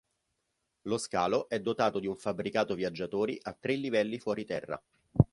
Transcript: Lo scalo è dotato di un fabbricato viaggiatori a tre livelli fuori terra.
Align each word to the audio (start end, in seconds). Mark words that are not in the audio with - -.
Lo 0.85 0.97
scalo 0.97 1.47
è 1.47 1.59
dotato 1.61 1.99
di 1.99 2.07
un 2.07 2.15
fabbricato 2.15 2.73
viaggiatori 2.73 3.37
a 3.43 3.53
tre 3.53 3.75
livelli 3.75 4.17
fuori 4.17 4.45
terra. 4.45 4.83